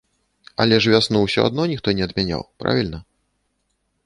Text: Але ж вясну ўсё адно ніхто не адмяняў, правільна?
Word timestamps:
Але 0.63 0.79
ж 0.85 0.93
вясну 0.93 1.21
ўсё 1.25 1.45
адно 1.49 1.67
ніхто 1.73 1.95
не 2.01 2.09
адмяняў, 2.09 2.41
правільна? 2.65 3.05